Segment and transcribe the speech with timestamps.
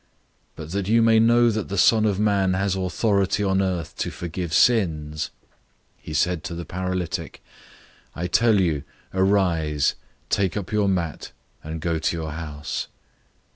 [0.01, 0.07] 002:010
[0.55, 4.09] But that you may know that the Son of Man has authority on earth to
[4.09, 5.29] forgive sins"
[5.95, 7.39] he said to the paralytic
[8.15, 8.83] 002:011 "I tell you,
[9.13, 9.93] arise,
[10.31, 11.33] take up your mat,
[11.63, 12.87] and go to your house."